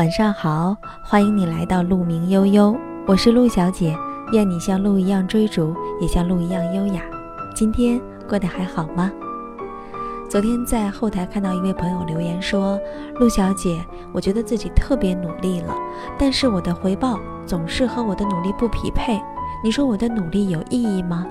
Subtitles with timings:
[0.00, 0.74] 晚上好，
[1.04, 2.74] 欢迎你来到鹿鸣悠悠，
[3.06, 3.94] 我是鹿小姐，
[4.32, 7.02] 愿你像鹿一样追逐，也像鹿一样优雅。
[7.54, 9.12] 今天过得还好吗？
[10.26, 12.80] 昨天在后台看到一位朋友留言说
[13.20, 13.78] ：“鹿小姐，
[14.10, 15.74] 我觉得自己特别努力了，
[16.18, 19.20] 但是我的回报总是和我的努力不匹配，
[19.62, 21.26] 你说我的努力有意义吗？”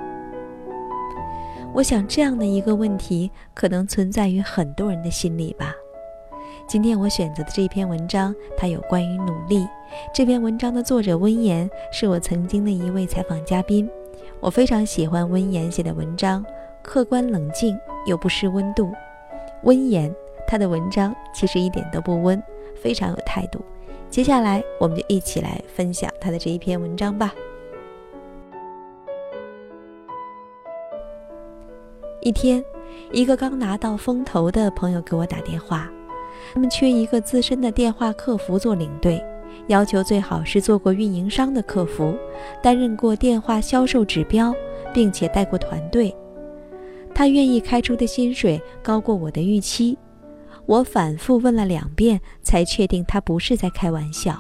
[1.74, 5.74] 我想这样的一个问题，可能存在于很多人的心里吧。
[6.70, 9.68] 今天我选择的这篇文章，它有关于努力。
[10.14, 13.90] 这篇文章的作者温言是我曾经的一位采访嘉宾，
[14.40, 16.46] 我非常喜欢温言写的文章，
[16.84, 18.94] 客观冷静又不失温度。
[19.64, 20.14] 温言
[20.48, 22.40] 他的文章其实一点都不温，
[22.80, 23.60] 非常有态度。
[24.12, 27.34] 接下来我们就一起来分享他的这一篇文章吧。
[32.22, 32.64] 一天，
[33.12, 35.90] 一个刚拿到风投的朋友给我打电话。
[36.54, 39.24] 他们缺一个资深的电话客服做领队，
[39.68, 42.16] 要求最好是做过运营商的客服，
[42.62, 44.54] 担任过电话销售指标，
[44.94, 46.16] 并且带过团队。
[47.14, 49.98] 他愿意开出的薪水高过我的预期，
[50.66, 54.36] 我反复问了两遍，才确定他不是在开玩笑。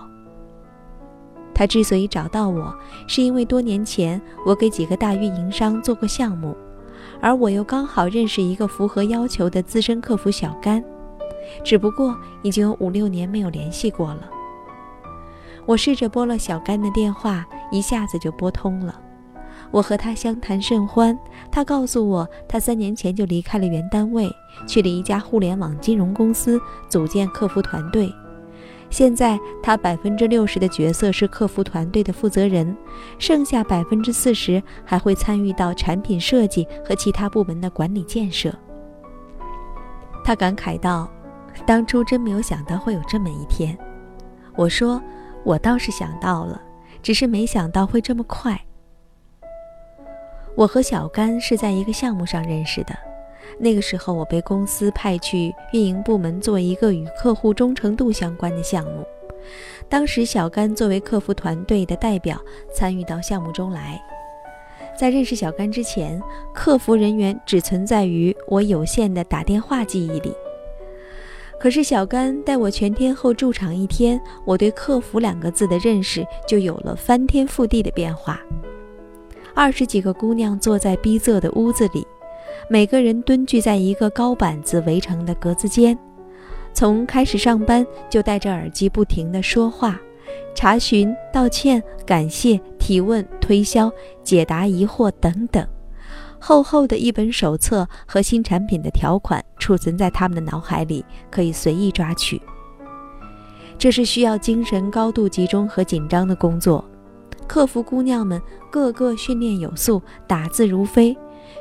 [1.54, 2.74] 他之所以找到我，
[3.06, 6.56] 是因为多年前我给几个大运营商做过项目，
[7.22, 10.84] 而我又刚好认识一个符合要求的资深客服小甘。
[11.64, 14.30] 只不过已经有五六年没有联系过了。
[15.66, 19.00] 我试着拨了小甘的电话，一下子就拨通了。
[19.72, 21.16] 我和他相谈甚欢，
[21.52, 24.28] 他告诉我，他三年前就离开了原单位，
[24.68, 28.12] 去了一家互联网金融公司组建客服团队。
[28.90, 32.76] 现在他百分之六十的角色是客服团队的负责人，
[33.20, 38.52] 剩下百分之四十还会参与到产品设计和其他部门的管理建设。
[40.24, 41.08] 他感慨道。
[41.66, 43.78] 当初真没有想到会有这么一天，
[44.56, 45.02] 我说
[45.44, 46.60] 我倒是想到了，
[47.04, 48.60] 只是没想到会这么快。
[50.56, 52.94] 我和小甘是在一个项目上认识的，
[53.60, 59.06] 那个时候我被公司派去运营部门做一个与客户忠诚度相关的项目，
[59.88, 62.42] 当时小甘作为客服团队的代表
[62.74, 64.02] 参与到项目中来。
[64.98, 66.22] 在认识小甘之前，
[66.54, 70.34] 客服人员只存在于我有限的打电话记忆里。
[71.60, 78.40] 可是小甘带我全天候驻场一天，我对“客服”两个字的认识就有了翻天覆地的变化。
[79.54, 82.08] 二十几个姑娘坐在逼仄的屋子里，
[82.70, 85.98] 每个人蹲踞在一个高板子围成的格子间，
[86.74, 90.00] 从开始上班就戴着耳机不停地说话，
[90.56, 93.92] 查询、道歉、感谢、提问、推销、
[94.24, 95.68] 解答疑惑等等。
[96.40, 102.42] 厚厚的一本手册和新产品的条款储存在他们的脑海里，可以随意抓取。
[103.78, 106.84] 这是需要精神高度集中和紧张的工作。
[107.48, 111.18] 客服姑娘们个个训练有素，打字如飞，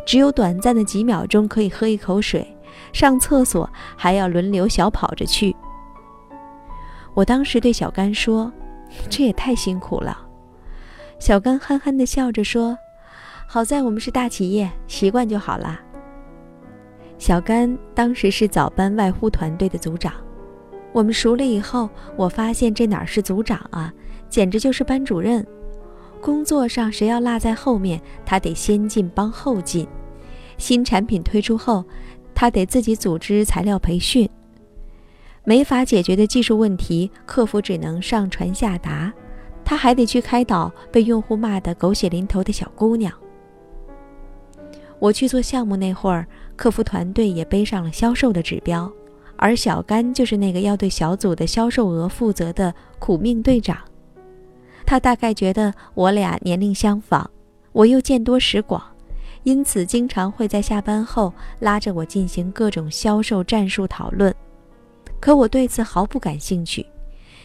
[0.06, 2.46] 只有短暂的几秒钟可以喝一口水，
[2.92, 5.54] 上厕所还要轮流小跑着去。
[7.14, 8.52] 我当时对小甘说
[9.08, 10.26] ：“这也太辛苦了。”
[11.18, 12.78] 小甘憨憨地笑着说。
[13.50, 15.80] 好在我们是大企业，习惯就好啦。
[17.16, 20.12] 小甘当时是早班外呼团队的组长，
[20.92, 23.90] 我们熟了以后，我发现这哪是组长啊，
[24.28, 25.44] 简直就是班主任。
[26.20, 29.88] 工作上谁要落在后面，他得先进帮后进。
[30.58, 31.82] 新产品推出后，
[32.34, 34.28] 他得自己组织材料培训。
[35.44, 39.10] 没法解决的技术问题，客服只能上传下达，
[39.64, 43.10] 他还得去开导被用户骂得狗血淋头的小姑娘。
[44.98, 48.90] 我去做项目那会儿，客服团队也背上了销售的指标，
[49.36, 53.78] 而小甘就是那个要对小组的销售额负责的苦命队长。
[54.84, 57.30] 他大概觉得我俩年龄相仿，
[57.72, 58.82] 我又见多识广，
[59.44, 64.34] 因此经常会在下班后拉着我进行各种销售战术讨论。
[65.20, 66.84] 可我对此毫不感兴趣，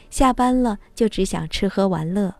[0.09, 2.33] 下班了就只想吃喝玩乐。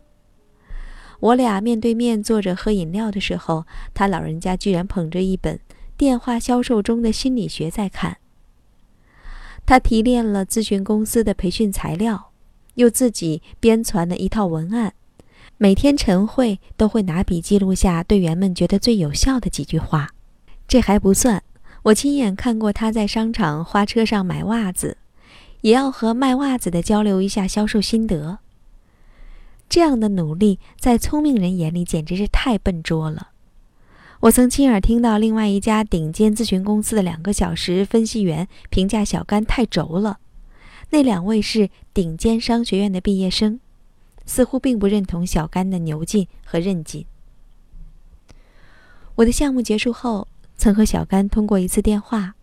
[1.24, 5.58] 我俩面对面坐着喝饮料的时候，他老人家居然捧着一本
[5.96, 8.18] 电话销售中的心理学在看。
[9.66, 12.32] 他提炼了咨询公司的培训材料，
[12.76, 14.96] 又自己编纂了一套文案，
[15.58, 20.10] 每天晨会都会拿笔记录下队员们觉得最有效的几句话。
[20.68, 21.42] 这还不算，
[21.84, 24.98] 我亲眼看过他在商场花车上买袜子，
[25.62, 28.40] 也要和卖袜子的交流一下销售心得。
[29.70, 33.30] 这样的努力，在聪明人眼里简直是太笨拙了。
[34.22, 40.20] 我曾亲耳听到另外一家顶尖咨询公司的两个小时分析员评价小甘太轴了。
[40.92, 43.60] 那两位是顶尖商学院的毕业生，
[44.26, 47.06] 似乎并不认同小甘的牛劲和韧劲。
[49.16, 52.36] 我的项目结束后，曾和小甘通过一次电话。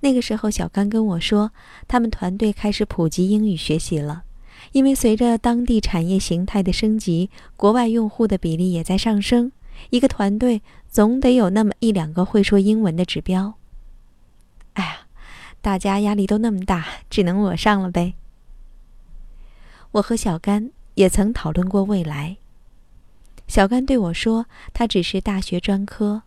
[0.00, 1.52] 那个时候，小甘跟我说，
[1.86, 4.24] 他们团队开始普及英语学习了，
[4.72, 9.52] 因为随着当地产业形态的升级，国外用户的比例也在上升，
[9.90, 13.54] 一个团队总得有那么一两个会说英文的指标。
[14.72, 15.06] 哎呀，
[15.60, 18.14] 大家压力都那么大，只能我上了呗。
[19.92, 22.38] 我和小甘也曾讨论过未来。
[23.46, 26.22] 小甘对我说：“他只是大学专科，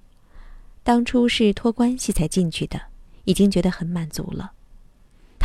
[0.84, 2.80] 当初是托关系才进去的，
[3.24, 4.52] 已经觉得很满足了。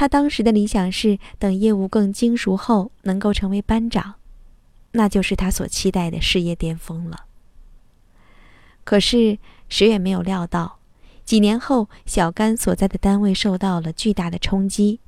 [0.00, 4.14] 他当时的理想是等业务更精熟后，能够成为班长，
[4.92, 7.26] 那就是他所期待的事业巅峰了。
[8.82, 9.36] 可是
[9.68, 10.78] 谁也没有料到，
[11.26, 15.00] 几年后，小甘所在的单位受到了巨大的冲击。”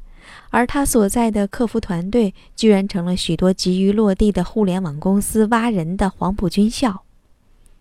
[0.53, 7.03] 而他所在的客服团队，居然成了许多急于落地的互联网公司挖人的黄埔军校。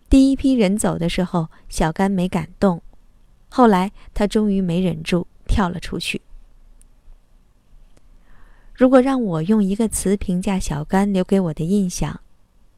[0.08, 2.80] 第一批人走的时候，小甘没敢动，
[3.50, 6.22] 后来他终于没忍住，跳了出去。
[8.82, 12.18] 如果让我用一个词评价小甘留给我的印象，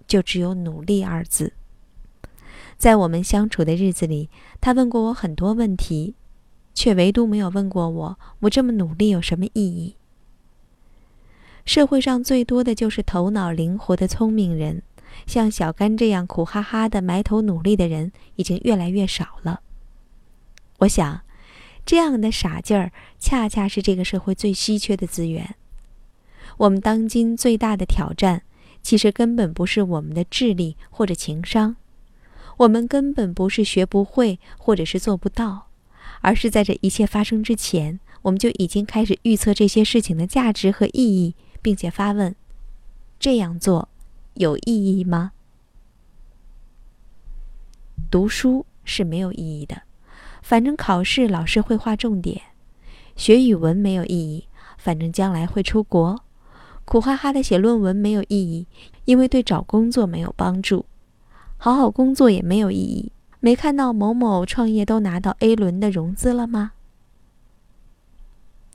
[0.07, 1.55] 就只有“努力”二字。
[2.77, 4.29] 在我们相处的日子里，
[4.61, 6.15] 他问过我很多问题。
[6.75, 9.97] 却唯独没有问过我：我这么努力有什么意义？
[11.65, 14.83] 社会上最多的就是头脑灵活的聪明人，
[15.27, 19.63] 像小甘这样苦哈哈的埋头努力的人已经越来越少了。
[20.81, 21.23] 我想，
[21.87, 25.55] 这样的傻劲儿恰恰是这个社会最稀缺的资源。
[26.59, 28.43] 我们当今最大的挑战，
[28.83, 31.77] 其实根本不是我们的智力或者情商，
[32.59, 35.69] 我们根本不是学不会或者是做不到。
[36.21, 42.35] 而是在这一切发生之前，我们就已经开始预测这些事情的价值和意义，并且发问：
[43.21, 43.91] 这样做
[44.35, 44.63] 有意
[44.99, 45.33] 义吗？
[48.11, 49.83] 读书是没有意义的，
[50.41, 52.39] 反正考试老师会划重点；
[53.17, 54.49] 学语文没有意义，
[54.79, 56.17] 反正将来会出国；
[56.85, 58.67] 苦哈哈的写论文没有意义，
[59.05, 60.85] 因为对找工作没有帮助；
[61.57, 63.11] 好好工作也没有意义。
[63.41, 66.73] 没看到某某创业都拿到 A 轮的融资了吗？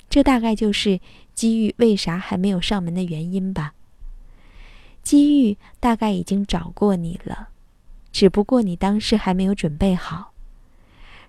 [0.10, 1.00] 这大概就是
[1.34, 3.74] 机遇为啥还没有上门的原因吧。
[5.02, 7.50] 机遇大概已经找过你了，
[8.12, 10.34] 只不过你当时还没有准备好。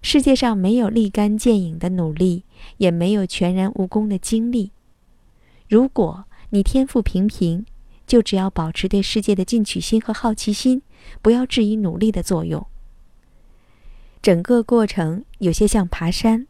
[0.03, 2.45] 世界上没有立竿见影的努力，
[2.79, 4.73] 也没有全然无功的经历。
[5.69, 7.65] 如果你天赋平平，
[8.07, 10.83] 就只要保持对世界的进取心和好奇心，
[11.23, 12.67] 不要质疑努力的作用。
[14.21, 16.47] 整个过程有些像爬山，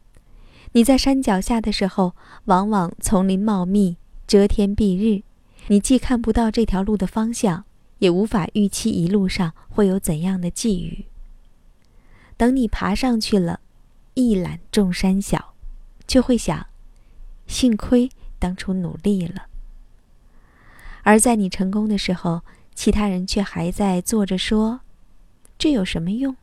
[0.71, 2.15] 你在山脚下的时候，
[2.45, 5.21] 往往丛林茂密，遮天蔽日，
[5.67, 7.63] 你既看不到这条路的方向，
[7.99, 11.05] 也无法预期一路上会有怎样的际遇。
[12.35, 13.59] 等你爬上去了，
[14.15, 15.53] 一览众山小，
[16.07, 16.65] 就会想，
[17.45, 18.09] 幸亏
[18.39, 19.43] 当初努力了。
[21.03, 22.41] 而在你成功的时候，
[22.73, 24.81] 其他人却还在坐着说，
[25.57, 26.35] 这有什么用？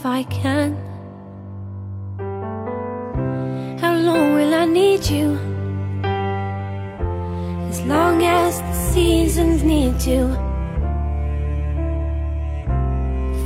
[0.00, 0.70] If I can.
[3.80, 5.38] How long will I need you?
[7.68, 10.18] As long as the seasons need to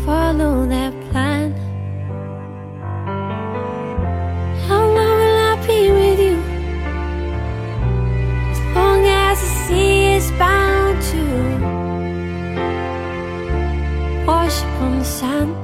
[0.06, 1.54] follow their plan.
[4.68, 6.38] How long will I be with you?
[8.52, 11.22] As long as the sea is bound to
[14.24, 15.63] wash on the sand